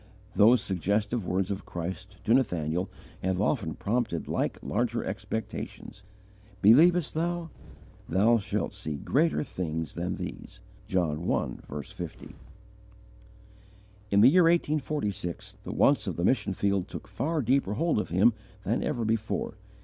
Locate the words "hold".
17.75-17.99